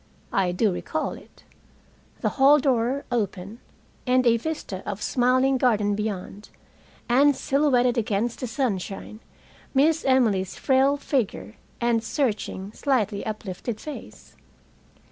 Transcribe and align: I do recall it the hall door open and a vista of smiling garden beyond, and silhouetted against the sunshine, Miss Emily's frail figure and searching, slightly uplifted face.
I 0.33 0.51
do 0.51 0.71
recall 0.71 1.11
it 1.13 1.43
the 2.21 2.29
hall 2.29 2.57
door 2.57 3.05
open 3.11 3.59
and 4.07 4.25
a 4.25 4.37
vista 4.37 4.81
of 4.83 4.99
smiling 4.99 5.59
garden 5.59 5.93
beyond, 5.93 6.49
and 7.07 7.35
silhouetted 7.35 7.99
against 7.99 8.39
the 8.39 8.47
sunshine, 8.47 9.19
Miss 9.75 10.03
Emily's 10.03 10.55
frail 10.55 10.97
figure 10.97 11.53
and 11.79 12.03
searching, 12.03 12.71
slightly 12.73 13.23
uplifted 13.23 13.79
face. 13.79 14.35